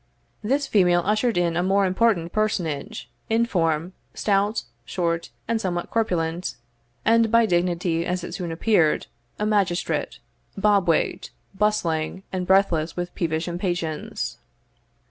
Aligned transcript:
This 0.43 0.65
female 0.65 1.03
ushered 1.05 1.37
in 1.37 1.55
a 1.55 1.61
more 1.61 1.85
important 1.85 2.31
personage, 2.31 3.07
in 3.29 3.45
form, 3.45 3.93
stout, 4.15 4.63
short, 4.83 5.29
and 5.47 5.61
somewhat 5.61 5.91
corpulent; 5.91 6.55
and 7.05 7.29
by 7.29 7.45
dignity, 7.45 8.03
as 8.03 8.23
it 8.23 8.33
soon 8.33 8.51
appeared, 8.51 9.05
a 9.37 9.45
magistrate, 9.45 10.17
bob 10.57 10.87
wigged, 10.87 11.29
bustling, 11.53 12.23
and 12.33 12.47
breathless 12.47 12.97
with 12.97 13.13
peevish 13.13 13.47
impatience. 13.47 14.39